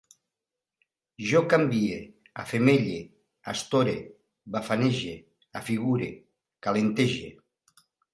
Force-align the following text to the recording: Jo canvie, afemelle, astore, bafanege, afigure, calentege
Jo 1.31 1.41
canvie, 1.49 1.97
afemelle, 2.43 2.95
astore, 3.53 3.93
bafanege, 4.55 5.13
afigure, 5.61 6.09
calentege 6.69 7.29